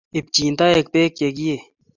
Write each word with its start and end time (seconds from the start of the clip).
Ipchi 0.19 0.45
toek 0.59 0.87
pek 0.93 1.11
che 1.17 1.27
kiei 1.37 1.61